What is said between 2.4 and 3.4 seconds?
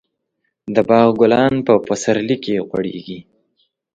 کې غوړېږي.